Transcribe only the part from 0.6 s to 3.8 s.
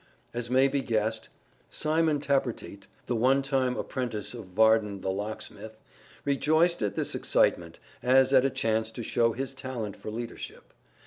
be guessed, Simon Tappertit, the one time